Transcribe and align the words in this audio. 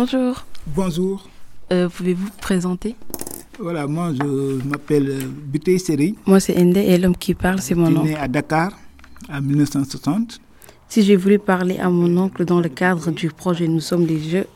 Bonjour. 0.00 0.44
Bonjour. 0.66 1.26
Euh, 1.72 1.88
Pouvez-vous 1.88 2.26
vous 2.26 2.32
présenter? 2.40 2.96
Voilà, 3.58 3.86
moi 3.86 4.12
je 4.12 4.62
m'appelle 4.68 5.08
euh, 5.08 5.20
Bitey 5.26 5.78
Seri. 5.78 6.14
Moi 6.26 6.38
c'est 6.38 6.54
Ende 6.60 6.76
et 6.76 6.98
l'homme 6.98 7.16
qui 7.16 7.32
parle 7.34 7.60
c'est 7.62 7.74
Je 7.74 7.80
mon 7.80 7.86
suis 7.86 7.96
oncle. 7.96 8.08
né 8.08 8.16
à 8.16 8.28
Dakar 8.28 8.72
en 9.32 9.40
1960. 9.40 10.38
Si 10.88 11.02
j'ai 11.02 11.16
voulu 11.16 11.38
parler 11.38 11.78
à 11.78 11.88
mon 11.88 12.14
oncle 12.18 12.44
dans 12.44 12.60
le 12.60 12.68
cadre 12.68 13.10
du 13.10 13.30
projet 13.30 13.66
Nous 13.68 13.80
sommes 13.80 14.04
des 14.04 14.20
jeux, 14.20 14.46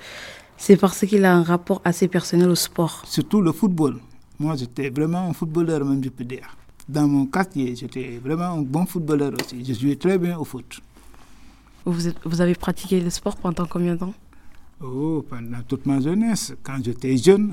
c'est 0.58 0.76
parce 0.76 1.06
qu'il 1.06 1.24
a 1.24 1.34
un 1.34 1.42
rapport 1.42 1.80
assez 1.86 2.06
personnel 2.06 2.50
au 2.50 2.54
sport. 2.54 3.02
Surtout 3.06 3.40
le 3.40 3.52
football. 3.52 3.98
Moi 4.38 4.56
j'étais 4.56 4.90
vraiment 4.90 5.30
un 5.30 5.32
footballeur 5.32 5.84
même 5.86 6.04
je 6.04 6.10
peux 6.10 6.24
dire. 6.24 6.54
Dans 6.86 7.06
mon 7.08 7.24
quartier, 7.26 7.74
j'étais 7.76 8.20
vraiment 8.22 8.52
un 8.58 8.62
bon 8.62 8.84
footballeur 8.84 9.32
aussi. 9.40 9.64
Je 9.64 9.72
jouais 9.72 9.96
très 9.96 10.18
bien 10.18 10.36
au 10.36 10.44
foot. 10.44 10.80
Vous, 11.86 12.08
êtes- 12.08 12.16
vous 12.24 12.40
avez 12.42 12.54
pratiqué 12.56 13.00
le 13.00 13.08
sport 13.10 13.36
pendant 13.36 13.64
combien 13.64 13.94
de 13.94 14.00
temps? 14.00 14.14
Oh, 14.82 15.22
pendant 15.28 15.62
toute 15.68 15.84
ma 15.84 16.00
jeunesse, 16.00 16.54
quand 16.62 16.78
j'étais 16.82 17.16
jeune, 17.16 17.52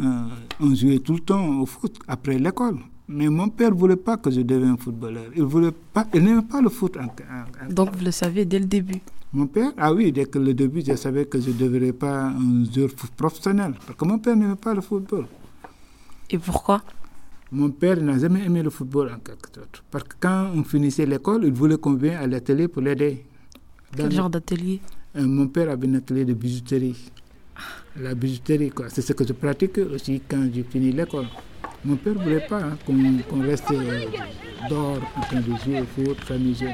euh, 0.62 0.66
on 0.66 0.74
jouait 0.74 1.00
tout 1.00 1.14
le 1.16 1.20
temps 1.20 1.60
au 1.60 1.66
foot 1.66 1.98
après 2.08 2.38
l'école. 2.40 2.78
Mais 3.10 3.28
mon 3.30 3.50
père 3.50 3.72
ne 3.72 3.76
voulait 3.76 3.96
pas 3.98 4.16
que 4.18 4.30
je 4.32 4.42
devienne 4.42 4.78
footballeur. 4.78 5.26
Il 5.36 5.44
voulait 5.44 5.72
pas, 5.94 6.08
il 6.14 6.24
n'aimait 6.24 6.42
pas 6.42 6.62
le 6.62 6.70
foot. 6.70 6.96
en- 6.98 7.04
en- 7.06 7.10
en- 7.66 7.74
Donc 7.74 7.96
vous 7.96 8.04
le 8.06 8.12
savez 8.12 8.46
dès 8.46 8.60
le 8.60 8.66
début. 8.66 9.02
Mon 9.34 9.48
père, 9.48 9.72
ah 9.78 9.94
oui, 9.94 10.12
dès 10.14 10.26
que 10.26 10.40
le 10.40 10.54
début, 10.54 10.82
je 10.86 10.96
savais 10.96 11.26
que 11.26 11.40
je 11.40 11.50
ne 11.50 11.56
deviendrais 11.58 11.92
pas 11.94 12.28
un 12.30 12.64
joueur 12.74 12.90
professionnel. 13.18 13.74
Parce 13.86 13.98
que 14.00 14.06
mon 14.06 14.20
père 14.20 14.36
n'aimait 14.38 14.56
pas 14.56 14.74
le 14.74 14.80
football. 14.82 15.26
Et 16.30 16.38
pourquoi? 16.38 16.82
Mon 17.52 17.72
père 17.72 18.02
n'a 18.02 18.18
jamais 18.20 18.44
aimé 18.46 18.62
le 18.64 18.70
football 18.70 19.12
en 19.14 19.20
quelque 19.20 19.50
sorte. 19.54 19.84
Parce 19.92 20.04
que 20.06 20.16
quand 20.20 20.52
on 20.56 20.64
finissait 20.64 21.06
l'école, 21.06 21.44
il 21.46 21.54
voulait 21.54 21.78
qu'on 21.78 21.94
vienne 21.94 22.16
à 22.18 22.28
l'atelier 22.28 22.68
pour 22.70 22.82
l'aider. 22.82 23.26
Quel 23.96 24.06
le- 24.10 24.12
genre 24.16 24.30
d'atelier? 24.30 24.80
Euh, 25.16 25.26
mon 25.26 25.48
père 25.48 25.70
avait 25.70 25.88
un 25.88 25.96
atelier 25.96 26.26
de 26.26 26.34
bijouterie. 26.34 27.12
La 28.00 28.14
bijouterie, 28.14 28.70
quoi. 28.70 28.86
C'est 28.90 29.02
ce 29.02 29.14
que 29.14 29.26
je 29.26 29.34
pratique 29.34 29.80
aussi 29.80 30.22
quand 30.30 30.48
j'ai 30.54 30.64
fini 30.64 30.92
l'école. 30.92 31.26
Mon 31.84 31.96
père 31.96 32.14
ne 32.14 32.20
voulait 32.20 32.46
pas 32.48 32.60
hein, 32.60 32.78
qu'on 32.86 32.94
qu'on 33.28 33.42
reste 33.42 33.72
euh, 33.72 34.06
dehors 34.70 35.00
en 35.16 35.22
train 35.22 35.40
de 35.40 35.56
jouer 35.64 35.82
au 35.82 35.86
foot, 35.86 36.18
s'amuser. 36.28 36.70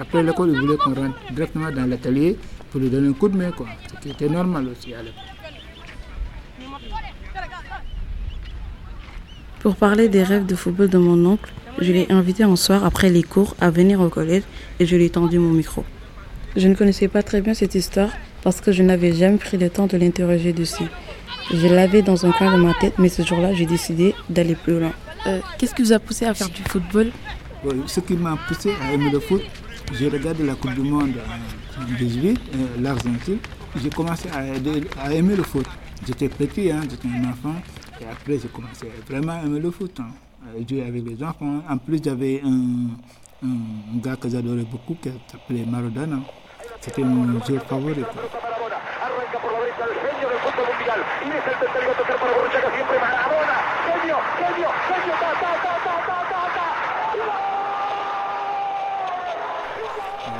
Après 0.00 0.22
l'école, 0.22 0.50
il 0.52 0.60
voulait 0.60 0.76
qu'on 0.76 0.94
rentre 0.94 1.16
directement 1.32 1.70
dans 1.70 1.86
l'atelier 1.86 2.36
pour 2.70 2.80
lui 2.80 2.90
donner 2.90 3.08
un 3.08 3.12
coup 3.12 3.28
de 3.28 3.36
main, 3.36 3.52
quoi. 3.52 3.66
Ce 3.88 4.00
qui 4.00 4.10
était 4.10 4.28
normal 4.28 4.66
aussi 4.68 4.94
à 4.94 5.02
l'époque. 5.02 5.14
Pour 9.60 9.76
parler 9.76 10.08
des 10.08 10.22
rêves 10.24 10.46
de 10.46 10.56
football 10.56 10.88
de 10.88 10.98
mon 10.98 11.24
oncle, 11.24 11.52
je 11.80 11.92
l'ai 11.92 12.10
invité 12.10 12.42
un 12.42 12.56
soir 12.56 12.84
après 12.84 13.10
les 13.10 13.22
cours 13.22 13.54
à 13.60 13.70
venir 13.70 14.00
au 14.00 14.08
collège 14.08 14.42
et 14.80 14.86
je 14.86 14.96
lui 14.96 15.04
ai 15.04 15.10
tendu 15.10 15.38
mon 15.38 15.50
micro. 15.50 15.84
Je 16.56 16.66
ne 16.66 16.74
connaissais 16.74 17.08
pas 17.08 17.22
très 17.22 17.40
bien 17.40 17.54
cette 17.54 17.74
histoire 17.74 18.10
parce 18.42 18.60
que 18.60 18.72
je 18.72 18.82
n'avais 18.82 19.12
jamais 19.12 19.38
pris 19.38 19.56
le 19.58 19.70
temps 19.70 19.86
de 19.86 19.96
l'interroger 19.96 20.52
dessus. 20.52 20.84
Je 21.52 21.66
l'avais 21.66 22.02
dans 22.02 22.26
un 22.26 22.32
coin 22.32 22.56
de 22.56 22.62
ma 22.62 22.74
tête, 22.74 22.94
mais 22.98 23.08
ce 23.08 23.22
jour-là, 23.22 23.52
j'ai 23.54 23.66
décidé 23.66 24.14
d'aller 24.28 24.54
plus 24.54 24.78
loin. 24.78 24.92
Euh, 25.26 25.40
Qu'est-ce 25.58 25.74
qui 25.74 25.82
vous 25.82 25.92
a 25.92 25.98
poussé 25.98 26.26
à 26.26 26.34
faire 26.34 26.48
du 26.50 26.62
football? 26.62 27.10
Ce 27.86 28.00
qui 28.00 28.14
m'a 28.14 28.36
poussé 28.46 28.70
à 28.82 28.92
aimer 28.92 29.10
le 29.10 29.18
foot, 29.20 29.42
j'ai 29.98 30.08
regardé 30.08 30.44
la 30.44 30.54
Coupe 30.54 30.74
du 30.74 30.82
Monde 30.82 31.14
en 31.80 31.84
2018, 31.86 32.38
euh, 32.54 32.66
l'Argentine. 32.82 33.38
J'ai 33.82 33.90
commencé 33.90 34.28
à, 34.32 34.46
aider- 34.46 34.84
à 35.00 35.12
aimer 35.12 35.34
le 35.36 35.42
foot. 35.42 35.66
J'étais 36.06 36.28
petit, 36.28 36.70
hein, 36.70 36.80
j'étais 36.88 37.08
un 37.08 37.30
enfant. 37.30 37.54
Et 38.00 38.04
après, 38.04 38.38
j'ai 38.40 38.48
commencé 38.48 38.86
à 38.86 39.10
vraiment 39.12 39.42
aimer 39.44 39.58
le 39.60 39.70
foot. 39.70 39.98
Hein, 40.00 40.08
à 40.46 40.68
jouer 40.68 40.82
avec 40.84 41.04
les 41.04 41.22
enfants. 41.24 41.62
En 41.68 41.78
plus, 41.78 42.00
j'avais 42.02 42.40
un, 42.44 42.88
un 43.44 43.98
gars 44.00 44.16
que 44.16 44.28
j'adorais 44.28 44.64
beaucoup 44.70 44.94
qui 45.02 45.08
s'appelait 45.30 45.64
Maradona. 45.66 46.20
C'était 46.80 47.02
mon 47.02 47.40
joueur 47.44 47.62
favori. 47.64 48.04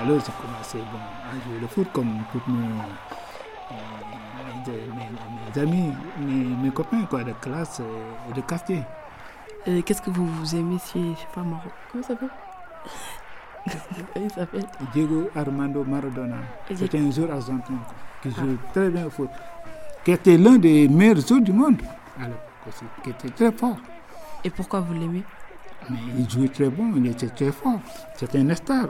alors, 0.00 0.20
j'ai 0.24 0.32
commencé 0.32 0.78
bon, 0.92 0.98
à 0.98 1.32
jouer 1.44 1.58
le 1.60 1.66
foot 1.66 1.88
comme 1.92 2.22
tous 2.32 2.40
mes, 2.46 2.68
mes- 4.66 4.76
mes- 4.94 5.10
mes 5.54 5.60
amis, 5.62 5.92
mes, 6.18 6.32
mes 6.62 6.70
copains 6.70 7.04
quoi, 7.08 7.24
de 7.24 7.32
classe 7.32 7.80
et 8.30 8.32
de 8.34 8.40
quartier. 8.42 8.82
Euh, 9.66 9.82
Qu'est-ce 9.82 10.02
que 10.02 10.10
vous, 10.10 10.26
vous 10.26 10.54
aimez 10.56 10.78
si 10.78 11.14
je 11.14 11.20
sais 11.20 11.26
pas 11.34 11.40
Maro 11.42 11.62
Comment 11.90 12.02
ça 12.04 12.08
s'appelle? 12.10 12.28
Il 14.16 14.30
s'appelle? 14.30 14.64
Diego 14.92 15.28
Armando 15.34 15.84
Maradona. 15.84 16.36
C'était 16.74 16.98
un 16.98 17.10
joueur 17.10 17.32
argentin 17.32 17.74
qui 18.22 18.30
jouait 18.30 18.56
très 18.72 18.90
bien 18.90 19.06
au 19.06 19.10
foot. 19.10 19.28
Qui 20.04 20.12
était 20.12 20.36
l'un 20.38 20.56
des 20.56 20.88
meilleurs 20.88 21.20
joueurs 21.26 21.40
du 21.42 21.52
monde 21.52 21.80
à 22.18 22.22
l'époque 22.24 22.38
aussi, 22.68 22.84
qui 23.02 23.10
était 23.10 23.28
très 23.30 23.52
fort. 23.52 23.76
Et 24.44 24.50
pourquoi 24.50 24.80
vous 24.80 24.94
l'aimez? 24.94 25.22
Mais 25.90 25.96
il 26.18 26.28
jouait 26.28 26.48
très 26.48 26.68
bon, 26.68 26.92
il 26.96 27.06
était 27.06 27.28
très 27.28 27.50
fort. 27.52 27.80
C'était 28.16 28.38
un 28.38 28.54
star 28.54 28.86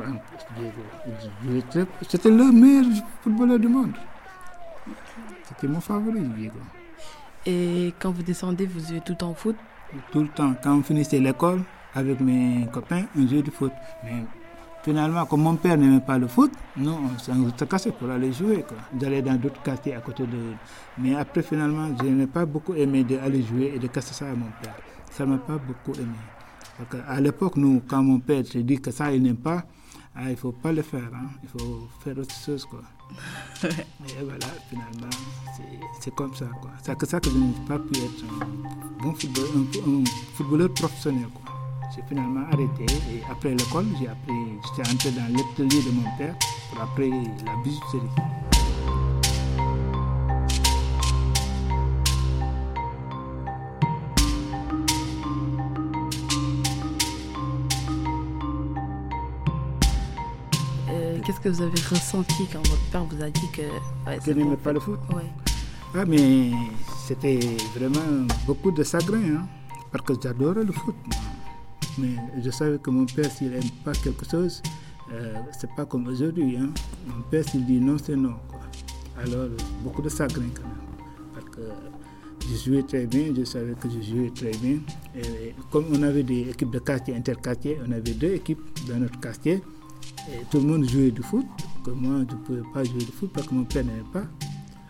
très- 1.70 1.86
C'était 2.08 2.30
le 2.30 2.50
meilleur 2.52 2.84
footballeur 3.22 3.58
du 3.58 3.69
monde. 3.69 3.92
C'était 5.44 5.69
mon 5.69 5.80
favori, 5.80 6.20
Diego. 6.20 6.58
Et 7.46 7.94
quand 7.98 8.10
vous 8.10 8.22
descendez, 8.22 8.66
vous 8.66 8.80
jouez 8.86 9.00
tout 9.00 9.12
le 9.12 9.19
temps 9.19 9.30
au 9.30 9.34
foot? 9.34 9.56
Tout 10.12 10.20
le 10.22 10.28
temps, 10.28 10.54
quand 10.62 10.76
on 10.78 10.82
finissait 10.82 11.19
l'école, 11.20 11.62
avec 11.94 12.20
mes 12.20 12.66
copains, 12.72 13.04
on 13.19 13.26
jouait 13.26 13.42
du 13.42 13.50
foot. 13.50 13.72
Mais 14.04 14.25
finalement, 14.88 15.26
comme 15.26 15.43
mon 15.43 15.56
père 15.56 15.76
n'aimait 15.76 16.00
pas 16.00 16.19
le 16.19 16.26
foot, 16.28 16.50
nous, 16.76 16.91
on 16.93 17.19
s'en 17.19 17.34
se 17.59 17.65
cassait 17.65 17.93
pour 17.93 18.09
aller 18.10 18.32
jouer. 18.32 18.65
quoi. 18.66 18.78
J'allais 18.99 19.21
dans 19.22 19.34
d'autres 19.37 19.62
quartiers 19.62 19.94
à 19.94 20.00
côté 20.00 20.25
de... 20.26 20.38
Mais 20.99 21.15
après, 21.15 21.43
finalement, 21.43 21.88
je 22.00 22.06
n'ai 22.09 22.26
pas 22.26 22.47
beaucoup 22.47 22.75
aimé 22.75 23.04
d'aller 23.04 23.43
jouer 23.43 23.72
et 23.75 23.78
de 23.78 23.87
casser 23.88 24.15
ça 24.15 24.26
à 24.31 24.34
mon 24.34 24.47
père. 24.62 24.75
Ça 25.10 25.26
ne 25.26 25.32
m'a 25.32 25.38
pas 25.38 25.59
beaucoup 25.59 25.93
aimé. 25.99 26.16
Parce 26.78 27.04
qu'à 27.04 27.21
l'époque, 27.21 27.56
nous, 27.56 27.82
quand 27.87 28.03
mon 28.03 28.19
père 28.21 28.43
te 28.44 28.56
dit 28.59 28.81
que 28.81 28.91
ça, 28.91 29.12
il 29.12 29.22
n'aime 29.22 29.37
pas, 29.37 29.65
ah, 30.16 30.25
il 30.25 30.31
ne 30.31 30.37
faut 30.37 30.53
pas 30.53 30.72
le 30.72 30.82
faire. 30.82 31.10
hein. 31.15 31.28
Il 31.43 31.49
faut 31.50 31.87
faire 32.00 32.16
autre 32.19 32.34
chose. 32.34 32.65
Quoi. 32.65 32.81
Et 33.65 34.22
voilà, 34.25 34.47
finalement, 34.70 35.10
c'est- 36.00 36.15
comme 36.15 36.34
ça. 36.34 36.47
quoi. 36.62 36.70
C'est 36.82 36.97
que 36.97 37.06
ça 37.06 37.20
que 37.20 37.28
je 37.31 37.37
n'ai 37.37 37.53
pas 37.69 37.78
pu 37.78 37.99
être 37.99 38.25
un 38.41 39.03
bon 39.05 39.12
footballeur, 39.15 39.50
un, 39.87 40.00
un 40.00 40.05
footballeur 40.34 40.72
professionnel. 40.72 41.26
quoi. 41.34 41.55
J'ai 41.94 42.03
finalement 42.06 42.44
arrêté 42.53 42.84
et 43.10 43.22
après 43.31 43.50
l'école, 43.50 43.87
j'ai 43.99 44.09
appris, 44.09 44.34
j'étais 44.76 44.91
entré 44.91 45.10
dans 45.12 45.26
l'atelier 45.32 45.82
de 45.82 45.91
mon 45.91 46.16
père 46.19 46.34
pour 46.71 46.82
après 46.82 47.09
la 47.09 47.56
bijouterie. 47.65 48.09
Euh, 60.91 61.19
Qu'est-ce 61.25 61.41
que 61.41 61.49
vous 61.49 61.62
avez 61.62 61.81
ressenti 61.91 62.47
quand 62.53 62.66
votre 62.69 62.82
père 62.93 63.05
vous 63.05 63.22
a 63.22 63.31
dit 63.31 63.50
que... 63.53 63.62
Ouais, 64.06 64.19
n'aimais 64.26 64.44
bon. 64.44 64.56
pas 64.56 64.72
le 64.75 64.81
foot? 64.81 65.00
Ouais. 65.15 65.25
Ah, 65.94 66.05
mais 66.06 66.50
c'était 67.06 67.41
vraiment 67.75 68.26
beaucoup 68.47 68.70
de 68.70 68.84
chagrin, 68.84 69.37
hein, 69.37 69.47
parce 69.91 70.05
que 70.05 70.12
j'adorais 70.22 70.65
le 70.65 70.72
foot. 70.72 70.94
moi. 71.06 71.38
Mais 71.99 72.15
je 72.44 72.50
savais 72.50 72.78
que 72.78 72.91
mon 72.91 73.06
père, 73.06 73.31
s'il 73.31 73.50
n'aime 73.50 73.62
pas 73.84 73.93
quelque 73.93 74.28
chose, 74.31 74.62
euh, 75.12 75.34
c'est 75.59 75.71
pas 75.75 75.87
comme 75.87 76.06
aujourd'hui. 76.09 76.56
Hein. 76.56 76.71
Mon 77.09 77.22
père, 77.31 77.49
s'il 77.49 77.65
dit 77.65 77.81
non, 77.81 77.97
c'est 78.03 78.16
non. 78.16 78.34
quoi. 78.49 78.60
Alors, 79.22 79.49
beaucoup 79.82 80.03
de 80.03 80.09
chagrin 80.09 80.44
quand 80.54 80.62
même. 80.62 81.06
Parce 81.34 81.47
que 81.47 81.62
je 82.50 82.56
jouais 82.71 82.82
très 82.82 83.06
bien, 83.06 83.32
je 83.37 83.44
savais 83.44 83.75
que 83.75 83.88
je 83.91 84.00
jouais 84.03 84.31
très 84.34 84.50
bien. 84.59 84.78
Et 85.16 85.54
comme 85.71 85.87
on 85.93 86.03
avait 86.03 86.22
des 86.22 86.50
équipes 86.50 86.71
de 86.71 86.78
quartier, 86.78 87.16
interquartier, 87.16 87.78
on 87.87 87.91
avait 87.93 88.15
deux 88.15 88.34
équipes 88.34 88.60
dans 88.88 88.99
notre 88.99 89.19
quartier. 89.20 89.62
Et 90.31 90.44
tout 90.50 90.59
le 90.59 90.65
monde 90.65 90.88
jouait 90.88 91.10
du 91.10 91.22
foot. 91.22 91.47
Que 91.84 91.91
moi, 91.91 92.20
je 92.28 92.34
ne 92.34 92.41
pouvais 92.43 92.62
pas 92.75 92.84
jouer 92.84 92.99
du 92.99 93.06
foot 93.12 93.31
parce 93.32 93.47
que 93.47 93.55
mon 93.55 93.65
père 93.65 93.84
n'aimait 93.84 94.03
pas. 94.12 94.25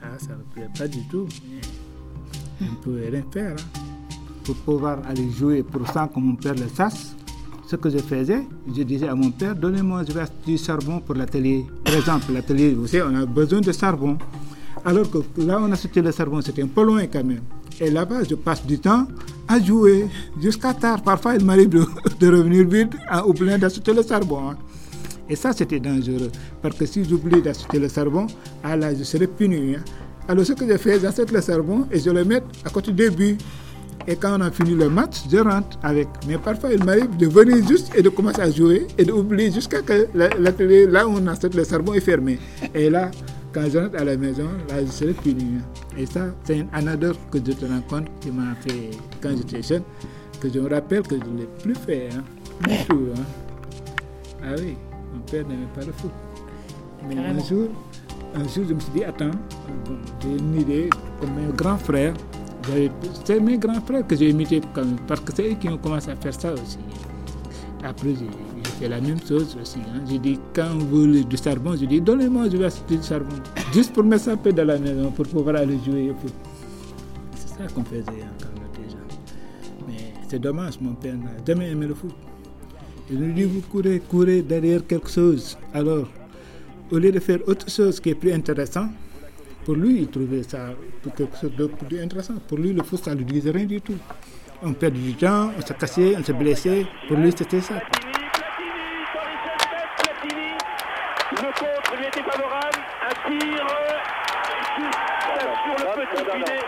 Ah, 0.03 0.19
ça 0.19 0.33
ne 0.33 0.37
me 0.39 0.43
plaît 0.53 0.69
pas 0.77 0.89
du 0.89 1.03
tout. 1.09 1.27
Mais 1.49 1.61
on 2.67 2.71
ne 2.73 2.77
pouvait 2.77 3.09
rien 3.09 3.25
faire. 3.33 3.53
hein. 3.53 3.85
Pour 4.49 4.57
pouvoir 4.65 5.01
aller 5.07 5.29
jouer 5.31 5.63
pour 5.63 5.87
ça 5.89 6.09
que 6.13 6.19
mon 6.19 6.35
père 6.35 6.55
le 6.55 6.69
sache, 6.75 7.09
ce 7.67 7.77
que 7.77 7.91
je 7.91 7.99
faisais, 7.99 8.47
je 8.75 8.83
disais 8.83 9.07
à 9.07 9.15
mon 9.15 9.31
père, 9.31 9.55
donnez-moi 9.55 10.03
du 10.47 10.57
charbon 10.57 11.01
pour 11.01 11.15
l'atelier. 11.17 11.67
Par 11.85 11.95
exemple, 11.97 12.33
l'atelier, 12.33 12.73
vous 12.73 12.87
savez, 12.87 13.03
on 13.03 13.15
a 13.15 13.27
besoin 13.27 13.61
de 13.61 13.71
charbon. 13.73 14.17
Alors 14.87 15.11
que 15.11 15.19
là, 15.37 15.59
on 15.61 15.71
a 15.71 15.75
acheté 15.75 16.01
le 16.01 16.11
charbon, 16.13 16.41
c'était 16.41 16.63
un 16.63 16.67
peu 16.67 16.83
loin 16.83 17.03
quand 17.13 17.23
même. 17.23 17.43
Et 17.79 17.91
là-bas, 17.91 18.23
je 18.25 18.37
passe 18.37 18.65
du 18.65 18.79
temps 18.79 19.07
à 19.47 19.61
jouer 19.61 20.07
jusqu'à 20.41 20.73
tard. 20.73 21.03
Parfois, 21.03 21.35
il 21.35 21.45
m'arrive 21.45 21.69
de, 21.69 21.81
revenir 22.27 22.67
vite, 22.67 22.93
à, 23.07 23.27
oubliant 23.27 23.59
d'acheter 23.59 23.93
le 23.93 24.03
charbon. 24.03 24.49
hein. 24.49 24.57
Et 25.29 25.37
ça, 25.37 25.53
c'était 25.53 25.79
dangereux. 25.79 26.31
Parce 26.63 26.75
que 26.75 26.87
si 26.87 27.05
j'oublie 27.05 27.43
d'acheter 27.43 27.79
le 27.79 27.89
charbon, 27.91 28.27
ah 28.65 28.79
là, 28.79 28.95
je 28.95 29.05
serais 29.05 29.27
puni. 29.27 29.75
hein. 29.75 29.81
Alors, 30.27 30.47
ce 30.47 30.55
que 30.55 30.67
je 30.67 30.79
fais, 30.79 30.99
j'achète 30.99 31.31
le 31.33 31.43
charbon 31.43 31.87
et 31.93 32.01
je 32.01 32.09
le 32.09 32.25
mets 32.25 32.43
à 32.65 32.71
côté 32.71 32.93
du 32.93 33.11
but. 33.11 33.39
Et 34.11 34.17
quand 34.17 34.39
on 34.39 34.41
a 34.41 34.51
fini 34.51 34.75
le 34.75 34.89
match, 34.89 35.25
je 35.31 35.37
rentre 35.37 35.79
avec. 35.83 36.09
Mais 36.27 36.39
parfois, 36.39 36.73
il 36.73 36.83
m'arrive 36.83 37.15
de 37.19 37.27
venir 37.27 37.57
juste 37.69 37.93
et 37.95 38.01
de 38.01 38.09
commencer 38.09 38.41
à 38.41 38.51
jouer 38.51 38.87
et 38.97 39.05
d'oublier 39.05 39.53
jusqu'à 39.53 39.83
que 39.83 40.09
la, 40.15 40.31
la 40.31 40.51
télé, 40.51 40.87
là 40.87 41.07
où 41.07 41.11
on 41.19 41.27
achète 41.27 41.55
le 41.55 41.63
charbon, 41.63 41.93
est 41.93 42.01
fermé. 42.01 42.39
Et 42.75 42.89
là, 42.89 43.11
quand 43.53 43.65
je 43.71 43.77
rentre 43.77 44.01
à 44.01 44.05
la 44.05 44.17
maison, 44.17 44.49
là, 44.71 44.83
je 44.83 44.91
serai 44.91 45.13
puni. 45.13 45.59
Et 45.99 46.07
ça, 46.07 46.23
c'est 46.45 46.57
une 46.57 46.69
anecdote 46.73 47.19
que 47.31 47.37
je 47.37 47.53
te 47.53 47.67
rends 47.67 47.83
compte 47.83 48.07
qui 48.23 48.31
m'a 48.31 48.55
fait 48.63 48.91
quand 49.21 49.37
j'étais 49.37 49.63
jeune, 49.63 49.83
que 50.41 50.49
je 50.51 50.59
me 50.59 50.71
rappelle 50.71 51.03
que 51.03 51.17
je 51.17 51.31
ne 51.31 51.41
l'ai 51.41 51.49
plus 51.63 51.75
fait. 51.75 52.09
Hein. 52.11 52.23
Du 52.67 52.85
tout. 52.89 53.09
Hein. 53.15 53.23
Ah 54.43 54.55
oui, 54.57 54.75
mon 55.13 55.21
père 55.31 55.47
n'aimait 55.47 55.69
pas 55.75 55.85
le 55.85 55.93
foot. 55.93 56.13
Mais 57.07 57.19
un 57.19 57.39
jour, 57.45 57.69
un 58.35 58.49
jour, 58.49 58.65
je 58.67 58.73
me 58.73 58.81
suis 58.81 58.93
dit, 58.95 59.05
attends, 59.05 59.33
j'ai 60.23 60.31
une 60.31 60.59
idée, 60.59 60.89
comme 61.21 61.35
mes 61.35 61.53
grands 61.55 61.77
frères, 61.77 62.15
c'est 63.25 63.41
mes 63.41 63.59
grands 63.59 63.81
frères 63.81 64.07
que 64.07 64.17
j'ai 64.17 64.31
imité 64.31 64.61
parce 65.07 65.21
que 65.21 65.33
c'est 65.35 65.53
eux 65.53 65.55
qui 65.55 65.69
ont 65.69 65.79
commencé 65.79 66.11
à 66.11 66.17
faire 66.17 66.35
ça 66.35 66.53
aussi. 66.53 66.79
Après, 67.85 68.11
j'ai 68.11 68.71
fait 68.81 68.89
la 68.89 69.01
même 69.01 69.21
chose 69.27 69.57
aussi. 69.61 69.79
Hein. 69.79 70.01
J'ai 70.09 70.19
dit, 70.19 70.39
quand 70.55 70.75
vous 70.79 71.03
voulez 71.03 71.25
du 71.25 71.37
charbon, 71.37 71.77
j'ai 71.77 71.87
dit, 71.87 72.01
donnez-moi, 72.01 72.49
je 72.51 72.57
vais 72.57 72.65
acheter 72.67 72.97
du 72.97 73.03
charbon. 73.03 73.37
Juste 73.73 73.93
pour 73.93 74.05
un 74.05 74.37
peu 74.37 74.53
dans 74.53 74.67
la 74.67 74.79
maison, 74.79 75.11
pour 75.13 75.27
pouvoir 75.27 75.57
aller 75.57 75.79
jouer 75.85 76.13
foot. 76.21 76.33
C'est 77.35 77.49
ça 77.49 77.73
qu'on 77.73 77.85
faisait 77.85 78.01
était 78.01 78.91
jeune. 78.91 78.99
Mais 79.87 80.13
c'est 80.29 80.41
dommage, 80.41 80.81
mon 80.81 80.95
père 80.95 81.15
n'a 81.15 81.31
jamais 81.47 81.71
aimé 81.71 81.87
le 81.87 81.95
foot. 81.95 82.15
Il 83.11 83.21
nous 83.21 83.33
dit, 83.33 83.45
vous 83.45 83.61
courez, 83.63 84.03
courez 84.09 84.43
derrière 84.43 84.87
quelque 84.87 85.09
chose. 85.09 85.57
Alors, 85.73 86.09
au 86.91 86.99
lieu 86.99 87.13
de 87.13 87.21
faire 87.21 87.39
autre 87.47 87.71
chose 87.71 88.01
qui 88.01 88.11
est 88.11 88.15
plus 88.15 88.33
intéressant, 88.33 88.89
pour 89.69 89.77
lui, 89.77 90.01
il 90.01 90.09
trouvait 90.09 90.43
ça 90.43 90.71
quelque 91.15 91.37
chose 91.39 91.55
de 91.55 91.67
plus 91.67 92.01
intéressant. 92.01 92.37
Pour 92.49 92.57
lui, 92.57 92.73
le 92.73 92.83
foot, 92.83 93.05
ça 93.05 93.15
ne 93.15 93.19
lui 93.19 93.27
disait 93.27 93.51
rien 93.51 93.67
du 93.67 93.83
tout. 93.83 93.99
On 94.63 94.73
perdait 94.73 94.99
du 94.99 95.13
temps, 95.13 95.51
on 95.55 95.61
se 95.61 95.75
cassait, 95.75 96.15
on 96.17 96.25
se 96.25 96.33
blessait. 96.33 96.87
Pour 97.07 97.19
lui, 97.19 97.31
c'était 97.37 97.61
ça. 97.61 97.75
Le 101.33 101.51
contre 101.53 101.97
lui 101.99 102.07
était 102.07 102.23
favorable. 102.23 102.79
Un 103.05 103.15
tir 103.29 103.67
sur 105.65 105.77
le 105.77 105.87
petit 106.01 106.25
filet. 106.33 106.63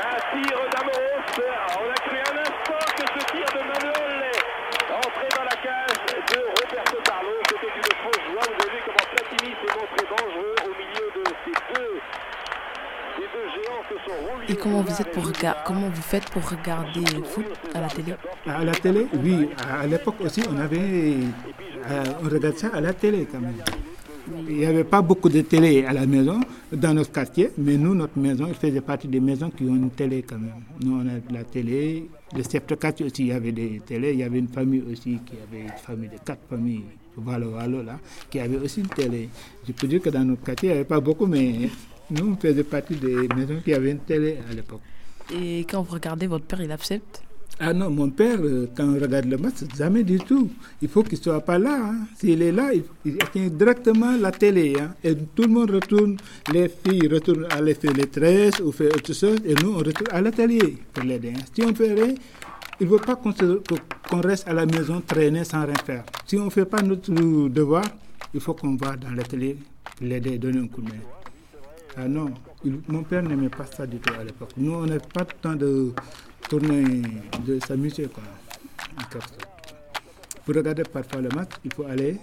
Un 0.00 0.18
tir 0.32 0.58
d'Amoros. 0.72 1.36
On 1.76 1.86
a 1.90 2.00
cru 2.00 2.16
un 2.16 2.36
instant 2.40 2.84
que 2.96 3.04
ce 3.12 3.20
tir 3.30 3.46
de 3.52 3.60
Manuel 3.60 4.32
entrait 5.04 5.32
dans 5.36 5.44
la 5.44 5.56
cage 5.60 6.00
de 6.32 6.38
Roberto 6.48 6.96
Carlos. 7.04 7.42
C'était 7.50 7.76
une 7.76 7.92
fausse 8.00 8.24
joie. 8.32 8.46
Vous 8.46 8.60
avez 8.62 8.72
vu 8.72 8.80
comment 8.86 9.06
Platini 9.12 9.52
s'est 9.52 9.74
montré 9.76 10.02
dangereux 10.08 10.54
au 10.64 10.72
milieu 10.76 11.06
de 11.16 11.24
ces 11.44 11.56
deux, 11.74 11.96
ces 13.16 13.28
deux 13.32 13.48
géants 13.54 13.84
que 13.88 13.96
sont 14.04 14.20
Et 14.48 14.54
comment 14.54 14.82
vous, 14.82 14.92
êtes 15.00 15.10
pour 15.12 15.30
comment 15.66 15.88
vous 15.88 16.02
faites 16.02 16.30
pour 16.30 16.48
regarder 16.48 17.00
le 17.00 17.24
foot 17.24 17.44
à 17.74 17.80
la 17.80 17.88
télé? 17.88 18.14
À 18.46 18.64
la 18.64 18.72
télé, 18.72 19.06
oui. 19.24 19.48
À 19.68 19.86
l'époque 19.86 20.16
aussi, 20.20 20.42
on 20.48 20.56
avait. 20.58 21.14
euh, 21.90 22.04
on 22.22 22.24
regardait 22.28 22.56
ça 22.56 22.68
à 22.72 22.80
la 22.80 22.92
télé 22.92 23.26
quand 23.30 23.40
même. 23.40 23.54
Il 24.48 24.56
n'y 24.56 24.66
avait 24.66 24.84
pas 24.84 25.02
beaucoup 25.02 25.28
de 25.28 25.40
télé 25.40 25.84
à 25.84 25.92
la 25.92 26.04
maison 26.06 26.40
dans 26.72 26.94
notre 26.94 27.12
quartier, 27.12 27.50
mais 27.58 27.76
nous, 27.76 27.94
notre 27.94 28.18
maison, 28.18 28.46
il 28.48 28.54
faisait 28.54 28.80
partie 28.80 29.06
des 29.08 29.20
maisons 29.20 29.50
qui 29.50 29.64
ont 29.64 29.74
une 29.76 29.90
télé 29.90 30.22
quand 30.22 30.38
même. 30.38 30.62
Nous, 30.82 30.96
on 30.96 31.00
a 31.08 31.20
de 31.20 31.32
la 31.34 31.44
télé. 31.44 32.08
Le 32.34 32.74
quartier 32.76 33.06
aussi, 33.06 33.22
il 33.22 33.28
y 33.28 33.32
avait 33.32 33.52
des 33.52 33.80
télés. 33.86 34.12
Il 34.12 34.18
y 34.18 34.22
avait 34.24 34.38
une 34.38 34.48
famille 34.48 34.82
aussi 34.90 35.18
qui 35.26 35.34
avait 35.48 35.62
une 35.62 35.78
famille 35.80 36.08
de 36.08 36.18
quatre 36.24 36.42
familles, 36.48 36.84
Valo 37.16 37.50
Valo, 37.52 37.82
là, 37.82 37.98
qui 38.30 38.40
avait 38.40 38.58
aussi 38.58 38.80
une 38.80 38.88
télé. 38.88 39.28
Je 39.66 39.72
peux 39.72 39.86
dire 39.86 40.00
que 40.00 40.10
dans 40.10 40.24
notre 40.24 40.42
quartier, 40.42 40.68
il 40.68 40.72
n'y 40.72 40.78
avait 40.78 40.88
pas 40.88 41.00
beaucoup, 41.00 41.26
mais 41.26 41.68
nous, 42.10 42.32
on 42.32 42.36
faisait 42.36 42.64
partie 42.64 42.94
des 42.96 43.28
maisons 43.34 43.60
qui 43.64 43.72
avaient 43.74 43.90
une 43.92 44.00
télé 44.00 44.38
à 44.50 44.54
l'époque. 44.54 44.80
Et 45.34 45.60
quand 45.60 45.82
vous 45.82 45.92
regardez, 45.94 46.26
votre 46.26 46.44
père, 46.44 46.60
il 46.60 46.70
accepte? 46.70 47.22
Ah 47.58 47.72
non, 47.72 47.88
mon 47.88 48.10
père, 48.10 48.38
euh, 48.42 48.68
quand 48.76 48.84
on 48.86 48.94
regarde 49.00 49.24
le 49.24 49.38
match, 49.38 49.54
jamais 49.78 50.04
du 50.04 50.18
tout. 50.18 50.50
Il 50.82 50.88
faut 50.88 51.02
qu'il 51.02 51.18
ne 51.18 51.22
soit 51.22 51.40
pas 51.40 51.58
là. 51.58 51.86
hein. 51.90 52.06
S'il 52.18 52.42
est 52.42 52.52
là, 52.52 52.70
il, 52.74 53.14
éteint 53.14 53.48
directement 53.48 54.14
la 54.18 54.30
télé. 54.30 54.74
hein. 54.78 54.94
Et 55.02 55.14
tout 55.16 55.42
le 55.44 55.48
monde 55.48 55.70
retourne, 55.70 56.18
les 56.52 56.68
filles 56.68 57.08
retournent 57.08 57.46
à 57.50 57.54
aller 57.54 57.74
faire 57.74 57.94
les 57.94 58.08
tresses 58.08 58.60
ou 58.60 58.72
faire 58.72 58.94
autre 58.94 59.12
chose, 59.14 59.38
et 59.44 59.54
nous, 59.54 59.72
on 59.72 59.78
retourne 59.78 60.10
à 60.12 60.20
l'atelier 60.20 60.76
pour 60.92 61.04
l'aider. 61.04 61.32
hein. 61.34 61.42
Si 61.54 61.62
on 61.62 61.74
fait 61.74 61.94
rien, 61.94 62.14
il 62.78 62.86
ne 62.86 62.92
veut 62.92 62.98
pas 62.98 63.16
qu'on 63.16 64.20
reste 64.20 64.46
à 64.46 64.52
la 64.52 64.66
maison 64.66 65.00
traîner 65.00 65.44
sans 65.44 65.64
rien 65.64 65.74
faire. 65.84 66.04
Si 66.26 66.36
on 66.36 66.44
ne 66.44 66.50
fait 66.50 66.66
pas 66.66 66.82
notre 66.82 67.10
devoir, 67.48 67.84
il 68.34 68.40
faut 68.40 68.52
qu'on 68.52 68.76
va 68.76 68.96
dans 68.96 69.12
l'atelier 69.12 69.56
pour 69.96 70.06
l'aider, 70.06 70.36
donner 70.36 70.58
un 70.60 70.66
coup 70.68 70.82
de 70.82 70.88
main. 70.90 71.00
Ah 71.98 72.06
non, 72.08 72.30
mon 72.88 73.02
père 73.04 73.22
n'aimait 73.22 73.48
pas 73.48 73.64
ça 73.66 73.86
du 73.86 73.98
tout 73.98 74.12
à 74.18 74.22
l'époque. 74.22 74.50
Nous, 74.58 74.72
on 74.72 74.84
n'a 74.86 74.98
pas 75.00 75.20
le 75.22 75.40
temps 75.40 75.54
de 75.56 75.92
tourner, 76.48 77.02
de 77.46 77.58
s'amuser, 77.66 78.06
quoi. 78.12 78.22
Pour 80.44 80.54
regarder 80.54 80.82
parfois 80.84 81.22
le 81.22 81.30
match, 81.30 81.52
il 81.64 81.72
faut 81.72 81.84
aller 81.84 82.18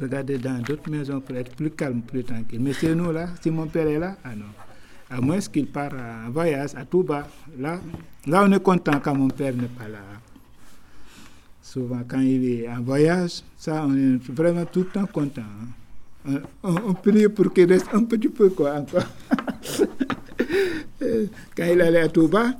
regarder 0.00 0.36
dans 0.38 0.60
d'autres 0.62 0.90
maisons 0.90 1.20
pour 1.20 1.34
être 1.36 1.54
plus 1.56 1.70
calme, 1.70 2.02
plus 2.02 2.24
tranquille. 2.24 2.60
Mais 2.60 2.72
chez 2.74 2.94
nous, 2.94 3.10
là, 3.10 3.28
si 3.40 3.50
mon 3.50 3.66
père 3.66 3.86
est 3.88 3.98
là, 3.98 4.16
ah 4.22 4.34
non. 4.36 4.44
À 5.08 5.20
moins 5.20 5.38
qu'il 5.38 5.68
part 5.68 5.92
en 5.94 6.30
voyage 6.30 6.74
à 6.74 6.84
Touba, 6.84 7.26
là, 7.58 7.80
là, 8.26 8.44
on 8.44 8.52
est 8.52 8.62
content 8.62 9.00
quand 9.00 9.14
mon 9.14 9.28
père 9.28 9.54
n'est 9.54 9.68
pas 9.68 9.88
là. 9.88 9.98
Souvent, 11.62 12.02
quand 12.06 12.20
il 12.20 12.44
est 12.44 12.68
en 12.68 12.82
voyage, 12.82 13.42
ça, 13.56 13.84
on 13.86 13.94
est 13.96 14.16
vraiment 14.30 14.64
tout 14.66 14.80
le 14.80 14.86
temps 14.86 15.06
content. 15.06 15.40
hein. 15.42 15.68
On, 16.62 16.74
on 16.88 16.94
prie 16.94 17.28
pour 17.28 17.52
qu'il 17.52 17.70
reste 17.70 17.88
un 17.92 18.04
petit 18.04 18.28
peu, 18.28 18.50
quoi, 18.50 18.74
encore. 18.74 19.04
quand 21.56 21.64
il 21.64 21.80
allait 21.80 22.00
à 22.00 22.08
Touba, 22.08 22.52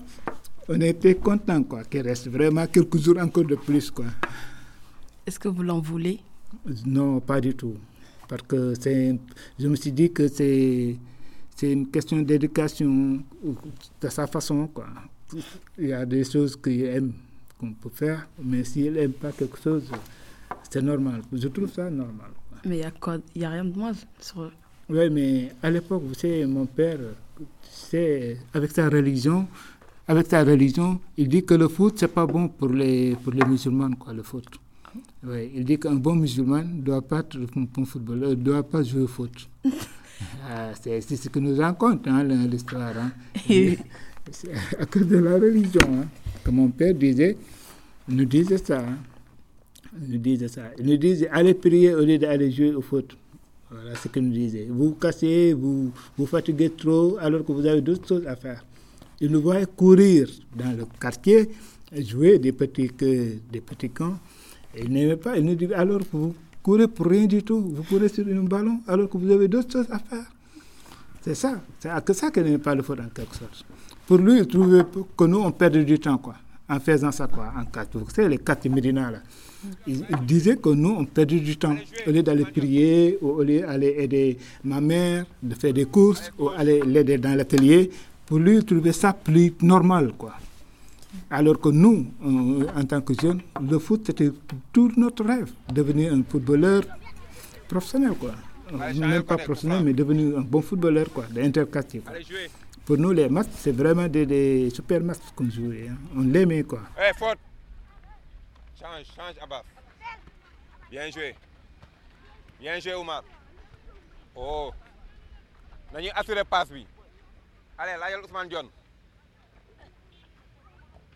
on 0.68 0.80
était 0.80 1.14
content, 1.16 1.62
quoi, 1.62 1.84
qu'il 1.84 2.02
reste 2.02 2.28
vraiment 2.28 2.66
quelques 2.66 2.98
jours 2.98 3.18
encore 3.18 3.44
de 3.44 3.56
plus, 3.56 3.90
quoi. 3.90 4.06
Est-ce 5.26 5.38
que 5.38 5.48
vous 5.48 5.62
l'en 5.62 5.80
voulez? 5.80 6.20
Non, 6.86 7.20
pas 7.20 7.40
du 7.40 7.54
tout. 7.54 7.74
Parce 8.28 8.42
que 8.42 8.74
c'est, 8.78 9.18
je 9.58 9.68
me 9.68 9.76
suis 9.76 9.92
dit 9.92 10.12
que 10.12 10.28
c'est, 10.28 10.96
c'est 11.56 11.72
une 11.72 11.88
question 11.88 12.18
d'éducation 12.22 13.20
de 14.00 14.08
sa 14.08 14.26
façon, 14.26 14.68
quoi. 14.68 14.86
Il 15.78 15.88
y 15.88 15.92
a 15.92 16.06
des 16.06 16.24
choses 16.24 16.56
qu'il 16.56 16.84
aime 16.84 17.12
qu'on 17.58 17.72
peut 17.72 17.90
faire, 17.92 18.28
mais 18.42 18.62
s'il 18.64 18.92
n'aime 18.92 19.12
pas 19.12 19.32
quelque 19.32 19.58
chose, 19.58 19.90
c'est 20.70 20.82
normal. 20.82 21.22
Je 21.32 21.48
trouve 21.48 21.72
ça 21.72 21.90
normal. 21.90 22.30
Mais 22.64 22.78
il 23.34 23.40
n'y 23.40 23.44
a, 23.44 23.48
a 23.48 23.52
rien 23.52 23.64
de 23.64 23.76
moi 23.76 23.92
sur... 24.20 24.50
Oui, 24.88 25.10
mais 25.10 25.52
à 25.62 25.70
l'époque, 25.70 26.02
vous 26.06 26.14
savez, 26.14 26.46
mon 26.46 26.66
père, 26.66 26.98
c'est 27.70 28.38
avec 28.54 28.70
sa 28.70 28.88
religion, 28.88 29.46
avec 30.06 30.26
sa 30.28 30.44
religion, 30.44 31.00
il 31.16 31.28
dit 31.28 31.44
que 31.44 31.54
le 31.54 31.68
foot, 31.68 31.94
c'est 31.98 32.08
pas 32.08 32.24
bon 32.26 32.48
pour 32.48 32.68
les, 32.68 33.16
pour 33.16 33.32
les 33.32 33.44
musulmans, 33.44 33.90
quoi, 33.98 34.12
le 34.12 34.22
foot. 34.22 34.46
Oui, 35.24 35.50
il 35.54 35.64
dit 35.64 35.78
qu'un 35.78 35.96
bon 35.96 36.14
musulman 36.14 36.62
ne 36.62 36.80
doit 36.82 37.02
pas 37.02 37.20
être 37.20 37.36
un 37.36 37.62
bon 37.62 37.84
footballeur, 37.84 38.30
ne 38.30 38.34
doit 38.36 38.62
pas 38.62 38.82
jouer 38.82 39.02
au 39.02 39.08
foot. 39.08 39.48
Ah, 40.48 40.70
c'est 40.80 40.98
c'est 41.02 41.16
ce 41.16 41.28
que 41.28 41.38
nous 41.38 41.54
raconte 41.58 42.08
hein, 42.08 42.24
l'histoire. 42.24 42.94
hein. 42.96 43.12
C'est 44.30 44.50
à 44.80 44.86
cause 44.86 45.06
de 45.06 45.18
la 45.18 45.34
religion 45.34 45.82
hein, 45.92 46.06
que 46.42 46.50
mon 46.50 46.68
père 46.68 46.94
disait, 46.94 47.36
nous 48.08 48.24
disait 48.24 48.56
ça. 48.56 48.82
Nous 50.08 50.18
disait 50.18 50.48
ça. 50.48 50.62
Il 50.78 50.86
nous 50.86 50.96
disait 50.96 51.28
allez 51.28 51.54
prier 51.54 51.94
au 51.94 52.04
lieu 52.04 52.18
d'aller 52.18 52.50
jouer 52.50 52.74
au 52.74 52.82
foot. 52.82 53.16
Voilà 53.70 53.94
ce 53.94 54.08
qu'il 54.08 54.22
nous 54.22 54.32
disait. 54.32 54.66
Vous 54.68 54.90
vous 54.90 54.94
cassez, 54.94 55.52
vous 55.52 55.90
vous 56.16 56.26
fatiguez 56.26 56.70
trop 56.70 57.16
alors 57.20 57.44
que 57.44 57.52
vous 57.52 57.66
avez 57.66 57.80
d'autres 57.80 58.06
choses 58.06 58.26
à 58.26 58.36
faire. 58.36 58.64
Il 59.20 59.30
nous 59.30 59.40
voyait 59.40 59.66
courir 59.66 60.28
dans 60.54 60.76
le 60.76 60.84
quartier, 61.00 61.48
jouer 61.92 62.38
des 62.38 62.52
petits, 62.52 62.90
des 62.98 63.60
petits 63.60 63.90
camps. 63.90 64.18
Et 64.74 64.82
il 64.84 64.92
n'aimait 64.92 65.16
pas. 65.16 65.36
Il 65.38 65.44
nous 65.44 65.54
dit 65.54 65.72
alors 65.74 66.00
vous 66.12 66.34
courez 66.62 66.88
pour 66.88 67.06
rien 67.06 67.26
du 67.26 67.42
tout. 67.42 67.60
Vous 67.60 67.82
courez 67.82 68.08
sur 68.08 68.26
un 68.26 68.42
ballon 68.44 68.80
alors 68.86 69.08
que 69.08 69.16
vous 69.18 69.30
avez 69.30 69.48
d'autres 69.48 69.72
choses 69.72 69.90
à 69.90 69.98
faire. 69.98 70.26
C'est 71.22 71.34
ça. 71.34 71.60
C'est 71.80 71.88
à 71.88 72.02
ça 72.12 72.30
qu'il 72.30 72.44
n'aimait 72.44 72.58
pas 72.58 72.74
le 72.74 72.82
foot 72.82 73.00
en 73.00 73.08
quelque 73.08 73.34
sorte. 73.34 73.64
Pour 74.06 74.18
lui, 74.18 74.38
il 74.38 74.46
trouvait 74.46 74.84
que 75.16 75.24
nous, 75.24 75.40
on 75.40 75.50
perdait 75.50 75.84
du 75.84 75.98
temps, 75.98 76.18
quoi. 76.18 76.36
En 76.68 76.80
faisant 76.80 77.12
ça, 77.12 77.28
quoi. 77.28 77.52
En 77.56 77.64
quatre. 77.64 77.96
Vous 77.98 78.10
savez, 78.10 78.28
les 78.28 78.38
quatre 78.38 78.68
Médina, 78.68 79.10
là. 79.10 79.18
Il, 79.86 80.04
il 80.10 80.26
disait 80.26 80.56
que 80.56 80.68
nous, 80.70 80.90
on 80.98 81.04
perdait 81.04 81.38
du 81.40 81.56
temps. 81.56 81.76
Au 82.06 82.10
lieu 82.10 82.22
d'aller 82.22 82.44
prier, 82.44 83.18
ou 83.22 83.28
au 83.30 83.42
lieu 83.42 83.60
d'aller 83.60 83.94
aider 83.98 84.36
ma 84.64 84.80
mère, 84.80 85.26
de 85.42 85.54
faire 85.54 85.72
des 85.72 85.84
courses, 85.86 86.32
ou 86.38 86.48
aller 86.50 86.80
l'aider 86.82 87.18
dans 87.18 87.34
l'atelier, 87.36 87.90
pour 88.26 88.38
lui, 88.38 88.56
il 88.56 88.64
trouvait 88.64 88.92
ça 88.92 89.12
plus 89.12 89.52
normal, 89.62 90.12
quoi. 90.18 90.34
Alors 91.30 91.58
que 91.60 91.68
nous, 91.68 92.06
euh, 92.24 92.66
en 92.76 92.84
tant 92.84 93.00
que 93.00 93.14
jeunes, 93.14 93.40
le 93.70 93.78
foot, 93.78 94.02
c'était 94.06 94.30
tout 94.72 94.92
notre 94.96 95.24
rêve. 95.24 95.50
Devenir 95.72 96.12
un 96.12 96.22
footballeur 96.28 96.82
professionnel, 97.68 98.12
quoi. 98.18 98.32
Même 98.96 99.22
pas 99.22 99.36
professionnel, 99.36 99.82
mais 99.84 99.92
devenu 99.92 100.36
un 100.36 100.40
bon 100.40 100.60
footballeur, 100.62 101.06
quoi, 101.12 101.24
d'interquartier. 101.32 102.00
quoi. 102.00 102.14
Pour 102.86 102.96
nous, 102.98 103.10
les 103.12 103.28
matchs, 103.28 103.48
c'est 103.56 103.72
vraiment 103.72 104.06
des, 104.06 104.24
des 104.24 104.70
super 104.70 105.00
matchs 105.00 105.18
qu'on 105.34 105.50
jouait. 105.50 105.88
hein. 105.88 105.96
On 106.16 106.20
l'aimait, 106.20 106.62
quoi. 106.62 106.82
Eh, 106.96 107.12
faute. 107.18 107.38
Change, 108.80 109.06
change, 109.16 109.34
Abbas. 109.42 109.62
Bien 110.90 111.10
joué. 111.10 111.34
Bien 112.60 112.78
joué, 112.78 112.94
Oumar. 112.94 113.24
Oh. 114.36 114.70
Nañu 115.92 116.10
assurer 116.14 116.44
passe 116.44 116.70
bi. 116.70 116.86
Allez, 117.76 117.98
laajal 117.98 118.22
Ousmane 118.24 118.48
Dione. 118.48 118.68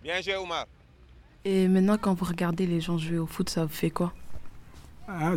Bien 0.03 0.21
joué, 0.21 0.37
Oumar. 0.37 0.67
Et 1.45 1.69
maintenant, 1.69 1.97
quand 1.99 2.15
vous 2.15 2.25
regardez 2.25 2.67
les 2.67 2.81
gens 2.81 2.99
jouer 2.99 3.19
au 3.19 3.27
foot, 3.27 3.49
ça 3.49 3.62
vous 3.65 3.73
fait 3.73 3.91
quoi? 3.91 4.12
Ah, 5.12 5.33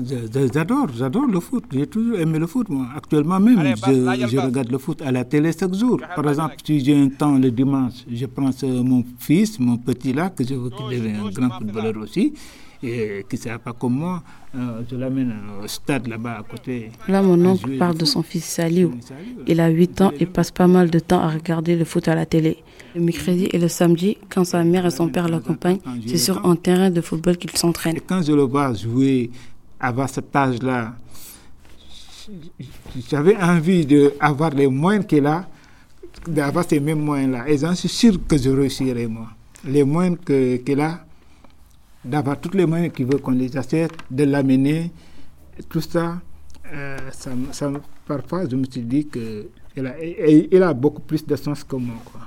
j'adore, 0.54 0.88
j'adore 0.96 1.26
le 1.26 1.40
foot. 1.40 1.64
J'ai 1.72 1.88
toujours 1.88 2.20
aimé 2.20 2.38
le 2.38 2.46
foot, 2.48 2.70
moi. 2.70 2.88
Actuellement 2.96 3.40
même, 3.40 3.58
Allez, 3.58 3.72
y 3.72 4.28
je, 4.30 4.38
regarde 4.38 4.72
le 4.72 4.78
foot 4.78 5.02
à 5.02 5.12
la 5.12 5.24
télé 5.26 5.52
chaque 5.58 5.74
jour. 5.74 6.00
Par 6.16 6.28
exemple, 6.30 6.56
si 6.64 6.84
j'ai 6.84 6.96
un 6.96 7.10
temps 7.10 7.38
le 7.40 7.50
dimanche, 7.50 8.06
je 8.12 8.26
prends 8.28 8.52
ce- 8.52 8.66
mon 8.68 9.04
fils, 9.18 9.60
mon 9.60 9.78
petit 9.78 10.14
là, 10.14 10.30
que 10.30 10.44
je 10.46 10.54
veux 10.54 10.70
qu'il 10.70 10.86
devienne 11.00 11.22
un 11.26 11.30
grand 11.32 11.50
footballeur 11.58 11.98
aussi, 12.04 12.34
et 12.84 13.26
qui 13.28 13.36
ne 13.36 13.42
sert 13.42 13.60
pas 13.60 13.74
comme 13.74 13.96
moi. 13.96 14.22
euh, 14.56 14.82
je 14.92 14.96
l'amène 14.96 15.34
au 15.64 15.68
stade 15.68 16.06
là-bas 16.08 16.38
à 16.42 16.44
côté. 16.44 16.92
Là, 17.08 17.24
mon 17.24 17.44
oncle 17.44 17.76
parle 17.80 17.94
le 17.94 18.00
de 18.02 18.06
son 18.06 18.22
fils 18.22 18.46
Saliou. 18.46 18.92
Il 19.48 19.60
a 19.60 19.70
8 19.70 20.02
ans 20.02 20.12
et 20.20 20.28
passe 20.28 20.52
pas 20.52 20.68
mal 20.68 20.92
de 20.92 21.00
temps 21.00 21.20
à 21.22 21.30
regarder 21.30 21.76
le 21.76 21.86
foot 21.86 22.08
à 22.08 22.14
la 22.14 22.28
télé. 22.28 22.58
Le 22.94 23.02
mercredi 23.02 23.48
et 23.52 23.58
le 23.58 23.68
samedi, 23.68 24.18
quand 24.30 24.44
sa 24.44 24.64
mère 24.64 24.86
et 24.86 24.92
son 24.92 25.08
père 25.10 25.28
l'accompagnent, 25.28 25.80
c'est 26.06 26.20
sur 26.20 26.46
un 26.46 26.56
terrain 26.56 26.92
de 26.92 27.02
football 27.02 27.38
qu'il 27.38 27.50
s'entraîne. 27.52 27.96
Et 27.98 28.00
quand 28.00 28.22
je 28.22 28.32
le 28.34 28.44
vois 28.44 28.72
jouer 28.76 29.32
avant 29.84 30.08
cet 30.08 30.34
âge-là, 30.34 30.96
j'avais 33.10 33.36
envie 33.36 33.86
d'avoir 33.86 34.52
les 34.52 34.68
moyens 34.68 35.06
qu'il 35.06 35.26
a, 35.28 35.46
d'avoir 36.26 36.64
ces 36.66 36.80
mêmes 36.80 37.02
moyens-là. 37.02 37.50
Et 37.50 37.58
j'en 37.58 37.76
suis 37.76 37.90
sûr 37.90 38.14
que 38.26 38.38
je 38.38 38.50
réussirai, 38.50 39.08
moi. 39.08 39.28
Les 39.66 39.84
moyens 39.84 40.18
que- 40.24 40.56
qu'il 40.58 40.80
a, 40.80 41.06
d'avoir 42.04 42.40
tous 42.40 42.56
les 42.56 42.66
moyens 42.66 42.94
qu'il 42.94 43.08
veut 43.08 43.18
qu'on 43.18 43.32
les 43.32 43.56
achète, 43.58 43.92
de 44.10 44.24
l'amener, 44.24 44.90
tout 45.68 45.82
ça, 45.82 46.22
euh, 46.74 46.98
ça, 47.12 47.72
parfois 48.08 48.48
je 48.50 48.56
me 48.56 48.64
suis 48.66 48.82
dit 48.82 49.08
que 49.08 49.48
il 49.76 50.62
a, 50.64 50.70
a 50.70 50.74
beaucoup 50.74 51.02
plus 51.02 51.26
de 51.26 51.36
sens 51.36 51.64
que 51.64 51.76
moi, 51.76 51.96
quoi. 52.06 52.22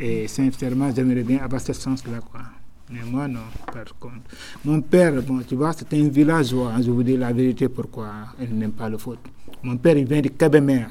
Et 0.00 0.26
sincèrement, 0.28 0.90
j'aimerais 0.94 1.22
bien 1.22 1.38
avoir 1.38 1.60
ce 1.60 1.72
sens-là, 1.72 2.20
quoi. 2.20 2.40
Mais 2.90 3.00
moi, 3.10 3.26
non, 3.26 3.40
par 3.72 3.84
contre. 3.98 4.14
Mon 4.64 4.80
père, 4.80 5.12
bon, 5.22 5.40
tu 5.46 5.56
vois, 5.56 5.72
c'est 5.72 5.92
un 5.94 6.08
villageois. 6.08 6.72
hein, 6.76 6.82
je 6.82 6.90
vous 6.90 7.02
dis 7.02 7.16
la 7.16 7.32
vérité 7.32 7.68
pourquoi 7.68 8.08
il 8.40 8.56
n'aime 8.56 8.72
pas 8.72 8.88
le 8.88 8.96
foot. 8.98 9.18
Mon 9.62 9.76
père, 9.76 9.96
il 9.96 10.06
vient 10.06 10.20
du 10.20 10.30
Kébémer. 10.30 10.86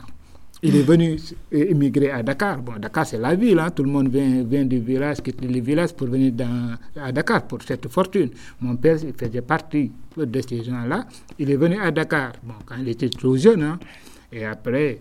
Il 0.61 0.75
est 0.75 0.81
venu 0.83 1.17
immigrer 1.51 2.11
à 2.11 2.23
Dakar. 2.23 2.61
Bon, 2.61 2.73
Dakar, 2.79 3.05
c'est 3.05 3.17
la 3.19 3.35
ville. 3.35 3.59
hein, 3.59 3.69
Tout 3.69 3.83
le 3.83 3.89
monde 3.91 4.09
vient, 4.09 4.43
vient 4.43 4.65
du 4.65 4.79
village, 4.79 5.21
quitte 5.21 5.41
le 5.43 5.59
village 5.61 5.93
pour 5.93 6.07
venir 6.07 6.31
dans, 6.33 6.75
à 6.95 7.11
Dakar 7.11 7.45
pour 7.47 7.61
cette 7.61 7.87
fortune. 7.87 8.29
Mon 8.59 8.75
père, 8.75 8.97
il 9.03 9.13
faisait 9.13 9.41
partie 9.41 9.91
de 10.17 10.41
ces 10.41 10.63
gens-là. 10.63 11.05
Il 11.39 11.51
est 11.51 11.55
venu 11.57 11.79
à 11.79 11.91
Dakar. 11.91 12.33
Bon, 12.43 12.55
quand 12.65 12.75
il 12.81 12.89
était 12.89 13.09
trop 13.09 13.37
jeune. 13.37 13.63
hein, 13.63 13.79
et 14.33 14.43
après, 14.43 14.99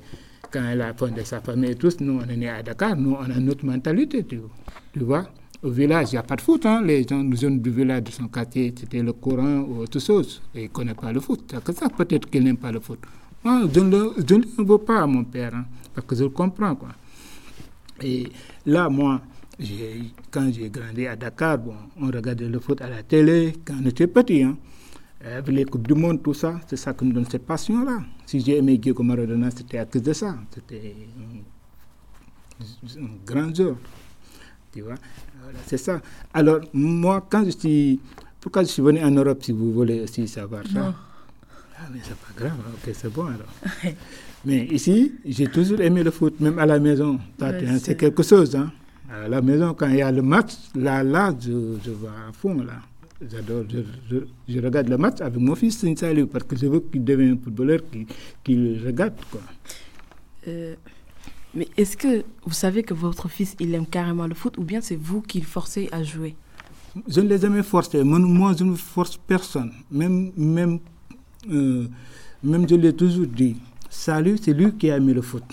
quand 0.52 0.62
il 0.72 0.80
a 0.80 0.92
fondé 0.94 1.24
sa 1.24 1.40
famille 1.40 1.70
et 1.70 1.74
tous, 1.76 1.98
nous, 2.00 2.20
on 2.24 2.28
est 2.28 2.36
nés 2.36 2.48
à 2.50 2.62
Dakar. 2.62 2.94
Nous, 2.96 3.12
on 3.18 3.24
a 3.30 3.40
notre 3.40 3.64
mentalité, 3.64 4.24
tu 4.24 4.40
vois. 4.96 5.26
Au 5.62 5.70
village, 5.70 6.08
il 6.12 6.14
n'y 6.14 6.18
a 6.18 6.22
pas 6.22 6.36
de 6.36 6.40
foot. 6.40 6.66
Hein. 6.66 6.82
Les 6.82 7.06
gens, 7.06 7.22
les 7.22 7.36
jeunes 7.36 7.60
du 7.60 7.70
village 7.70 8.02
de 8.04 8.10
son 8.10 8.28
quartier, 8.28 8.74
c'était 8.78 9.02
le 9.02 9.12
courant 9.12 9.60
ou 9.60 9.78
autre 9.82 9.98
chose. 9.98 10.42
Et 10.54 10.60
il 10.60 10.64
ne 10.64 10.68
connaît 10.68 10.94
pas 10.94 11.12
le 11.12 11.20
foot. 11.20 11.54
Que 11.64 11.72
ça, 11.72 11.88
peut-être 11.88 12.28
qu'il 12.28 12.44
n'aime 12.44 12.56
pas 12.58 12.72
le 12.72 12.80
foot. 12.80 12.98
Moi, 13.42 13.62
je 13.72 13.80
ne 13.80 13.90
le, 13.90 14.64
veux 14.64 14.78
pas 14.78 15.02
à 15.02 15.06
mon 15.06 15.24
père, 15.24 15.54
hein, 15.54 15.64
parce 15.94 16.06
que 16.06 16.16
je 16.16 16.24
le 16.24 16.30
comprends. 16.30 16.74
Quoi. 16.74 16.88
Et 18.02 18.28
là, 18.66 18.88
moi, 18.88 19.20
quand 20.30 20.50
j'ai 20.52 20.70
grandi 20.70 21.06
à 21.06 21.14
Dakar, 21.16 21.58
bon, 21.58 21.74
on 22.00 22.06
regardait 22.06 22.48
le 22.48 22.58
foot 22.58 22.80
à 22.80 22.88
la 22.88 23.02
télé 23.02 23.54
quand 23.64 23.74
on 23.82 23.86
était 23.86 24.06
petit. 24.06 24.42
Hein. 24.42 24.56
Avec 25.24 25.48
les 25.48 25.64
Coupes 25.64 25.86
du 25.86 25.94
Monde, 25.94 26.22
tout 26.22 26.34
ça, 26.34 26.60
c'est 26.66 26.76
ça 26.76 26.92
qui 26.92 27.04
me 27.06 27.12
donne 27.12 27.24
cette 27.30 27.46
passion-là. 27.46 28.02
Si 28.26 28.40
j'ai 28.40 28.58
aimé 28.58 28.76
Diego 28.76 29.02
Maradona, 29.02 29.50
c'était 29.50 29.78
à 29.78 29.86
cause 29.86 30.02
de 30.02 30.12
ça. 30.12 30.36
C'était 30.54 30.94
un, 32.60 33.02
un 33.02 33.08
grand 33.24 33.54
joueur. 33.54 33.76
Tu 34.74 34.80
vois, 34.80 34.94
Voilà, 35.42 35.58
c'est 35.66 35.76
ça. 35.78 36.00
Alors, 36.32 36.60
moi, 36.72 37.24
quand 37.30 37.44
je 37.44 37.50
suis. 37.50 38.00
Pourquoi 38.40 38.62
je 38.62 38.68
suis 38.68 38.82
venu 38.82 39.02
en 39.02 39.10
Europe, 39.10 39.42
si 39.42 39.52
vous 39.52 39.72
voulez 39.72 40.00
aussi 40.02 40.26
savoir 40.28 40.64
ça 40.70 40.94
Ah, 41.78 41.82
mais 41.92 42.00
c'est 42.02 42.16
pas 42.16 42.32
grave, 42.36 42.58
ok, 42.74 42.92
c'est 42.92 43.10
bon 43.12 43.26
alors. 43.26 43.48
mais 44.44 44.66
ici, 44.66 45.12
j'ai 45.24 45.46
toujours 45.46 45.80
aimé 45.80 46.02
le 46.02 46.10
foot, 46.10 46.38
même 46.40 46.58
à 46.58 46.66
la 46.66 46.78
maison. 46.78 47.18
Ouais, 47.40 47.78
c'est- 47.78 47.96
quelque 47.96 48.22
chose, 48.22 48.54
hein. 48.56 48.70
À 49.10 49.28
la 49.28 49.40
maison, 49.40 49.72
quand 49.74 49.88
il 49.88 49.96
y 49.96 50.02
a 50.02 50.10
le 50.10 50.22
match, 50.22 50.52
là, 50.74 51.02
là, 51.04 51.32
je, 51.40 51.52
je 51.84 51.90
vais 51.90 52.08
à 52.08 52.32
fond, 52.32 52.54
là. 52.62 52.80
J'adore, 53.30 53.64
je, 53.70 53.78
je, 54.10 54.16
je 54.52 54.58
regarde 54.60 54.88
le 54.88 54.98
match 54.98 55.20
avec 55.20 55.38
mon 55.40 55.54
fils 55.54 55.78
Salut 55.96 56.26
parce 56.26 56.44
que 56.44 56.56
je 56.56 56.66
veux 56.66 56.80
qu'il 56.80 57.04
devienne 57.04 57.34
un 57.40 57.42
footballeur 57.42 57.78
qui, 57.90 58.06
qui 58.42 58.54
le 58.56 58.84
regarde, 58.86 59.14
quoi. 59.30 59.40
Euh, 60.48 60.74
mais 61.54 61.68
est-ce 61.76 61.96
que 61.96 62.24
vous 62.44 62.52
savez 62.52 62.82
que 62.82 62.94
votre 62.94 63.28
fils, 63.28 63.54
il 63.60 63.74
aime 63.74 63.86
carrément 63.86 64.26
le 64.26 64.34
foot 64.34 64.58
ou 64.58 64.64
bien 64.64 64.80
c'est 64.80 64.96
vous 64.96 65.20
qui 65.20 65.40
le 65.40 65.46
forcez 65.46 65.88
à 65.92 66.02
jouer? 66.02 66.34
Je 67.08 67.20
ne 67.20 67.28
les 67.28 67.36
ai 67.36 67.40
jamais 67.40 67.62
forcés. 67.62 68.02
Moi, 68.04 68.54
je 68.58 68.64
ne 68.64 68.74
force 68.74 69.16
personne. 69.16 69.72
Même, 69.90 70.32
même, 70.36 70.78
euh, 71.50 71.88
même 72.42 72.68
je 72.68 72.74
l'ai 72.76 72.92
toujours 72.94 73.26
dit. 73.26 73.56
Salut, 73.90 74.36
c'est 74.40 74.52
lui 74.52 74.72
qui 74.74 74.90
a 74.90 74.96
aimé 74.96 75.12
le 75.12 75.22
foot. 75.22 75.44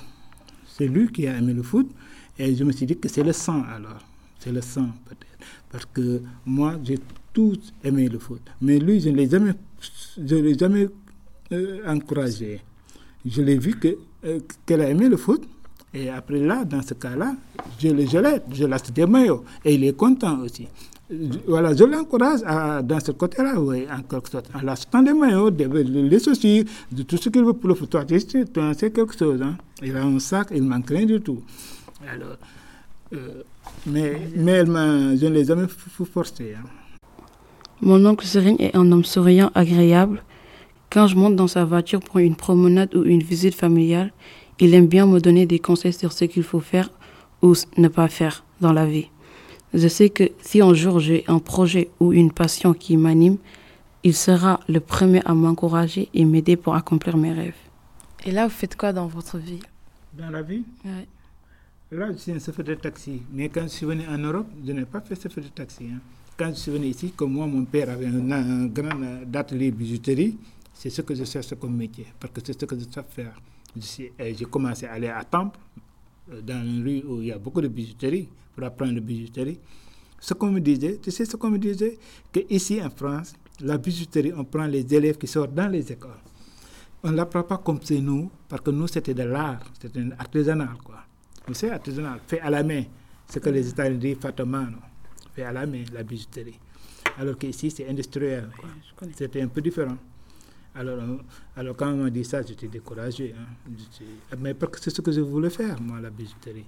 C'est 0.68 0.88
lui 0.88 1.12
qui 1.12 1.28
a 1.28 1.38
aimé 1.38 1.54
le 1.54 1.64
foot. 1.64 1.90
Et 2.38 2.56
je 2.56 2.64
me 2.64 2.72
suis 2.72 2.86
dit 2.86 2.98
que 2.98 3.08
c'est 3.08 3.24
le 3.24 3.34
sang 3.34 3.64
alors. 3.64 4.00
C'est 4.40 4.52
le 4.52 4.62
sang 4.62 4.90
peut-être. 5.06 5.46
Parce 5.72 5.86
que 5.86 6.22
moi, 6.46 6.80
j'ai 6.84 7.00
tous 7.34 7.74
aimé 7.84 8.08
le 8.08 8.20
foot. 8.20 8.42
Mais 8.62 8.80
lui, 8.80 9.00
je 9.00 9.10
ne 9.10 9.16
l'ai 9.18 9.30
jamais, 9.30 9.54
je 10.18 10.36
l'ai 10.36 10.58
jamais 10.58 10.88
euh, 11.52 11.82
encouragé. 11.88 12.62
Je 13.26 13.42
l'ai 13.42 13.58
vu 13.58 13.76
euh, 14.26 14.40
qu'elle 14.66 14.82
a 14.82 14.90
aimé 14.90 15.08
le 15.08 15.18
foot. 15.18 15.44
Et 15.94 16.10
après 16.10 16.40
là, 16.40 16.64
dans 16.64 16.82
ce 16.82 16.94
cas-là, 16.94 17.36
je 17.80 17.90
le 17.90 18.06
je 18.08 18.18
l'aide, 18.18 18.44
je 18.54 18.66
lâche 18.66 18.92
des 18.94 19.06
maillots. 19.06 19.44
Et 19.66 19.76
il 19.76 19.84
est 19.84 19.96
content 19.96 20.40
aussi. 20.40 20.68
Voilà, 21.46 21.76
je 21.76 21.84
l'encourage 21.84 22.40
dans 22.86 23.00
ce 23.02 23.12
côté-là, 23.12 23.60
oui, 23.60 23.86
en 23.92 24.02
quelque 24.02 24.30
sorte. 24.30 24.50
En 24.56 24.62
l'achetant 24.62 25.02
des 25.04 25.14
maillots, 25.14 25.52
des, 25.52 25.68
les 25.68 26.20
chaussures, 26.20 26.64
de 26.90 27.04
tout 27.04 27.18
ce 27.18 27.28
qu'il 27.28 27.44
veut 27.44 27.52
pour 27.52 27.68
le 27.70 27.76
tu 27.76 28.60
en 28.60 28.74
sais 28.74 28.92
quelque 28.92 29.18
chose. 29.18 29.42
Hein? 29.42 29.58
Il 29.84 29.98
a 29.98 30.04
un 30.04 30.20
sac, 30.20 30.48
il 30.56 30.64
manque 30.64 30.90
rien 30.90 31.06
du 31.06 31.20
tout. 31.20 31.42
Alors, 32.10 32.38
euh, 33.14 33.44
mais, 33.86 34.22
mais 34.38 34.60
je 34.66 35.26
ne 35.26 35.34
l'ai 35.34 35.44
jamais 35.44 35.68
forcé. 35.68 36.56
hein. 36.58 36.66
Mon 37.82 38.06
oncle 38.06 38.26
Serigne 38.26 38.56
est 38.60 38.76
un 38.76 38.90
homme 38.92 39.04
souriant, 39.04 39.52
agréable. 39.54 40.24
Quand 40.90 41.08
je 41.08 41.16
monte 41.18 41.36
dans 41.36 41.48
sa 41.48 41.66
voiture 41.66 42.00
pour 42.00 42.20
une 42.20 42.36
promenade 42.36 42.96
ou 42.96 43.04
une 43.04 43.24
visite 43.24 43.56
familiale, 43.56 44.14
il 44.62 44.74
aime 44.74 44.88
bien 44.88 45.06
me 45.08 45.20
donner 45.20 45.46
des 45.46 45.60
conseils 45.60 45.92
sur 46.02 46.12
ce 46.14 46.24
qu'il 46.26 46.44
faut 46.44 46.62
faire 46.62 46.90
ou 47.42 47.54
ne 47.78 47.88
pas 47.90 48.08
faire 48.08 48.46
dans 48.62 48.72
la 48.72 48.86
vie. 48.86 49.10
Je 49.74 49.88
sais 49.88 50.10
que 50.10 50.26
si 50.42 50.62
un 50.62 50.74
jour 50.74 51.00
j'ai 51.00 51.24
un 51.28 51.40
projet 51.40 51.90
ou 52.00 52.14
une 52.14 52.32
passion 52.32 52.74
qui 52.74 52.96
m'anime, 52.96 53.38
il 54.04 54.16
sera 54.16 54.60
le 54.70 54.80
premier 54.80 55.22
à 55.26 55.34
m'encourager 55.34 56.10
et 56.14 56.24
m'aider 56.26 56.56
pour 56.58 56.76
accomplir 56.76 57.18
mes 57.18 57.34
rêves. 57.34 57.56
Et 58.26 58.32
là, 58.32 58.46
vous 58.48 58.54
faites 58.54 58.76
quoi 58.76 58.94
dans 58.94 59.08
votre 59.08 59.38
vie? 59.38 59.60
Dans 60.18 60.30
la 60.30 60.42
vie, 60.42 60.64
Là, 61.92 62.08
je 62.14 62.18
suis 62.18 62.32
un 62.32 62.40
chauffeur 62.40 62.64
de 62.66 62.76
taxi. 62.76 63.22
Mais 63.34 63.50
quand 63.50 63.64
je 63.64 63.68
suis 63.68 63.86
venu 63.86 64.04
en 64.08 64.18
Europe, 64.18 64.48
je 64.66 64.72
n'ai 64.72 64.86
pas 64.86 65.02
fait 65.02 65.22
chauffeur 65.22 65.44
de 65.44 65.50
taxi. 65.50 65.86
hein. 65.94 66.00
Quand 66.38 66.50
je 66.50 66.60
suis 66.60 66.72
venu 66.72 66.88
ici, 66.88 67.12
comme 67.12 67.34
moi, 67.34 67.46
mon 67.48 67.66
père 67.66 67.90
avait 67.90 68.06
un, 68.06 68.32
un 68.32 68.66
grand 68.68 68.98
atelier 69.34 69.72
bijouterie, 69.72 70.38
c'est 70.74 70.90
ce 70.90 71.02
que 71.02 71.14
je 71.14 71.26
cherche 71.26 71.54
comme 71.56 71.76
métier, 71.76 72.08
parce 72.20 72.32
que 72.34 72.40
c'est 72.46 72.58
ce 72.60 72.66
que 72.66 72.76
je 72.80 72.84
sais 72.86 73.04
faire. 73.10 73.34
Euh, 73.78 74.34
J'ai 74.38 74.46
commencé 74.46 74.86
à 74.86 74.94
aller 74.94 75.08
à 75.08 75.24
Temple, 75.24 75.60
euh, 76.32 76.42
dans 76.42 76.64
une 76.64 76.84
rue 76.84 77.04
où 77.08 77.22
il 77.22 77.28
y 77.28 77.32
a 77.32 77.38
beaucoup 77.38 77.62
de 77.62 77.68
bijouterie, 77.68 78.28
pour 78.56 78.66
apprendre 78.66 78.94
la 78.94 79.00
bijouterie. 79.00 79.60
Ce 80.20 80.34
qu'on 80.34 80.52
me 80.52 80.60
disait, 80.60 81.00
tu 81.02 81.10
sais 81.12 81.26
ce 81.26 81.36
qu'on 81.36 81.50
me 81.50 81.58
disait? 81.58 81.98
Qu'ici 82.32 82.82
en 82.82 82.90
France, 82.90 83.34
la 83.62 83.78
bijouterie, 83.78 84.34
on 84.36 84.44
prend 84.44 84.66
les 84.66 84.86
élèves 84.94 85.18
qui 85.18 85.28
sortent 85.28 85.54
dans 85.54 85.68
les 85.68 85.92
écoles. 85.92 86.12
On 87.04 87.12
ne 87.12 87.16
l'apprend 87.16 87.44
pas 87.44 87.58
comme 87.58 87.80
c'est 87.82 88.00
nous, 88.00 88.30
parce 88.48 88.62
que 88.62 88.70
nous, 88.72 88.88
c'était 88.88 89.14
de 89.14 89.24
l'art, 89.24 89.64
c'était 89.82 90.00
un 90.00 90.12
artisanal, 90.20 90.76
quoi. 90.84 90.98
Vous 91.48 91.54
savez, 91.56 91.74
artisanal, 91.74 92.20
fait 92.28 92.40
à 92.42 92.50
la 92.50 92.62
main. 92.64 92.84
Ce 93.28 93.40
que 93.40 93.50
les 93.50 93.68
Italiens 93.70 93.98
disent 93.98 94.18
fatamano, 94.18 94.78
fait 95.34 95.44
à 95.44 95.52
la 95.52 95.66
main, 95.66 95.84
la 95.94 96.04
bijouterie. 96.04 96.60
Alors 97.18 97.38
qu'ici, 97.38 97.72
c'est 97.72 97.88
industriel. 97.88 98.50
quoi. 98.60 99.08
C'était 99.16 99.42
un 99.42 99.48
peu 99.48 99.62
différent. 99.62 99.98
Alors, 100.74 101.00
euh, 101.00 101.18
alors 101.58 101.76
quand 101.76 101.92
on 101.92 101.98
m'a 102.04 102.10
dit 102.10 102.24
ça, 102.24 102.42
j'étais 102.42 102.68
découragé. 102.68 103.36
hein. 103.38 103.74
Mais 104.40 104.56
c'est 104.80 104.90
ce 104.90 105.02
que 105.02 105.12
je 105.12 105.22
voulais 105.22 105.50
faire, 105.50 105.82
moi, 105.82 106.00
la 106.00 106.10
bijouterie. 106.10 106.66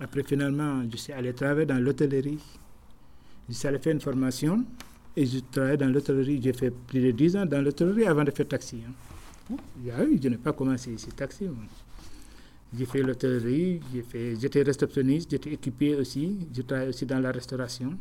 Après, 0.00 0.22
finalement, 0.24 0.82
je 0.90 0.96
suis 0.96 1.12
allé 1.12 1.32
travailler 1.32 1.66
dans 1.66 1.78
l'hôtellerie. 1.78 2.38
Je 3.48 3.54
suis 3.54 3.68
allé 3.68 3.78
faire 3.78 3.92
une 3.92 4.00
formation 4.00 4.64
et 5.16 5.26
je 5.26 5.38
travaillais 5.50 5.76
dans 5.76 5.88
l'hôtellerie. 5.90 6.40
J'ai 6.42 6.52
fait 6.52 6.70
plus 6.70 7.00
de 7.00 7.10
10 7.12 7.36
ans 7.36 7.46
dans 7.46 7.62
l'hôtellerie 7.62 8.06
avant 8.06 8.24
de 8.24 8.30
faire 8.30 8.48
taxi. 8.48 8.82
hein. 8.88 9.56
Ah 9.92 10.02
oui, 10.08 10.18
je 10.22 10.28
n'ai 10.28 10.36
pas 10.36 10.52
commencé 10.52 10.92
ici 10.92 11.08
taxi. 11.08 11.48
J'ai 12.76 12.86
fait 12.86 13.02
l'hôtellerie, 13.02 13.80
j'étais 14.40 14.62
réceptionniste, 14.62 15.28
j'étais 15.32 15.52
équipier 15.52 15.96
aussi, 15.96 16.38
je 16.54 16.62
travaillais 16.62 16.90
aussi 16.90 17.04
dans 17.04 17.18
la 17.18 17.32
restauration 17.32 17.94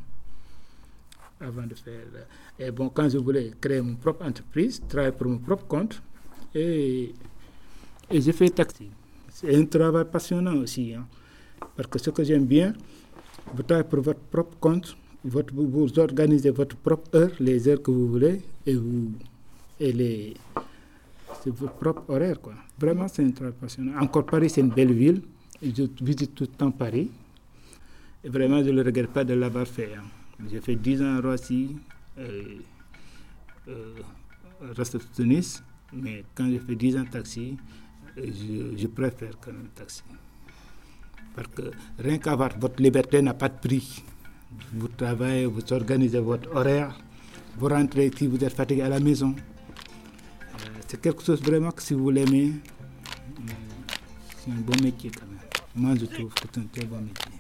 avant 1.39 1.65
de 1.67 1.75
faire. 1.75 1.93
euh, 2.15 2.67
Et 2.67 2.72
bon, 2.72 2.89
quand 2.89 3.10
je 3.10 3.17
voulais 3.17 3.51
créer 3.60 3.81
mon 3.81 3.96
propre 3.96 4.25
entreprise, 4.25 4.81
travailler 4.88 5.12
pour 5.13 5.27
mon 5.27 5.38
propre 5.38 5.65
compte, 5.67 6.01
et, 6.53 7.13
et 8.12 8.22
j'ai 8.22 8.31
fait 8.34 8.50
taxi. 8.50 8.89
C'est 9.31 9.55
un 9.55 9.65
travail 9.65 10.05
passionnant 10.12 10.55
aussi, 10.58 10.93
hein, 10.93 11.05
parce 11.75 11.88
que 11.89 12.00
ce 12.00 12.10
que 12.10 12.24
j'aime 12.24 12.46
bien, 12.46 12.74
vous 13.53 13.63
travaillez 13.63 13.88
pour 13.88 14.01
votre 14.01 14.19
propre 14.19 14.58
compte, 14.60 14.98
vous 15.24 16.00
organisez 16.00 16.50
votre 16.51 16.75
propre 16.77 17.10
heure, 17.15 17.31
les 17.39 17.67
heures 17.67 17.81
que 17.81 17.91
vous 17.91 18.08
voulez, 18.08 18.41
et 18.65 18.75
vous, 18.75 19.12
et 19.79 19.91
les, 19.93 20.34
c'est 21.41 21.53
votre 21.53 21.74
propre 21.74 22.03
horaire. 22.10 22.39
Quoi. 22.41 22.53
Vraiment, 22.77 23.08
c'est 23.08 23.24
un 23.24 23.31
travail 23.31 23.53
passionnant. 23.60 23.98
Encore 24.01 24.25
Paris, 24.25 24.50
c'est 24.50 24.62
une 24.62 24.69
belle 24.69 24.93
ville. 24.93 25.22
Je 25.62 25.84
visite 26.01 26.36
tout 26.36 26.43
le 26.46 26.48
temps 26.50 26.72
Paris. 26.72 27.10
Et 28.24 28.29
vraiment, 28.29 28.62
je 28.63 28.69
ne 28.69 28.75
le 28.77 28.81
regrette 28.81 29.12
pas 29.12 29.24
de 29.24 29.34
l'avoir 29.34 29.67
fait. 29.67 29.93
Hein. 29.96 30.03
J'ai 30.48 30.62
fait 30.62 30.75
10 30.75 31.01
ans 31.01 31.17
à 31.17 31.22
Roissy, 31.22 31.75
euh, 32.17 32.60
euh, 33.67 33.96
Tunis. 35.15 35.63
Mais 35.93 36.24
quand 36.36 36.48
j'ai 36.50 36.60
fait 36.60 36.75
10 36.75 36.98
ans 36.98 37.05
taxi, 37.05 37.58
je, 38.15 38.77
je 38.77 38.88
préfère 38.88 39.34
quand 39.41 39.51
même 39.51 39.69
taxi. 39.75 40.03
Parce 41.36 41.48
que 41.50 41.72
rien 41.98 42.17
qu'avoir 42.17 42.58
votre 42.60 42.81
liberté 42.81 43.22
n'a 43.22 43.34
pas 43.34 43.50
de 43.50 43.58
prix. 43.60 44.03
Vous 44.74 44.88
travaillez, 44.88 45.46
vous 45.46 45.62
organisez 45.74 46.19
votre 46.19 46.53
horaire, 46.55 47.00
vous 47.58 47.67
rentrez 47.67 48.12
si 48.15 48.27
vous 48.27 48.43
êtes 48.43 48.53
fatigué 48.53 48.81
à 48.81 48.89
la 48.89 49.00
maison. 49.00 49.36
Euh, 49.36 50.55
c'est 50.88 51.00
quelque 51.00 51.24
chose 51.24 51.41
vraiment 51.41 51.72
que 51.72 51.81
si 51.81 51.93
vous 51.93 52.10
l'aimez, 52.10 52.51
euh, 52.51 53.51
c'est 54.38 54.51
un 54.51 54.55
bon 54.55 54.84
métier 54.84 55.12
quand 55.12 55.27
même. 55.27 55.38
Moi, 55.75 55.96
je 56.00 56.05
trouve 56.05 56.34
que 56.34 56.41
c'est 56.53 56.60
un 56.60 56.65
très 56.65 56.86
bon 56.86 57.01
métier. 57.01 57.38